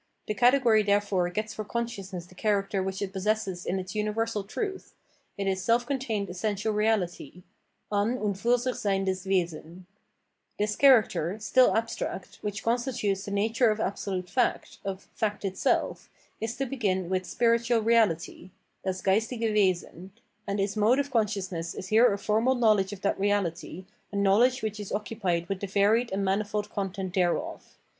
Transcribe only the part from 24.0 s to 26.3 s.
a knowledge which is occupied with the varied and